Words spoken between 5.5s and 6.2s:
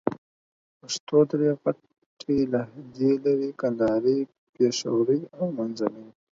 منځني.